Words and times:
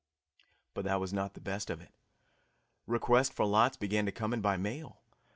But 0.73 0.83
that 0.85 0.99
was 0.99 1.13
not 1.13 1.35
the 1.35 1.39
best 1.41 1.69
of 1.69 1.79
it. 1.79 1.91
Requests 2.87 3.29
for 3.29 3.45
lots 3.45 3.77
began 3.77 4.07
to 4.07 4.11
come 4.11 4.33
in 4.33 4.41
by 4.41 4.57
mail. 4.57 5.03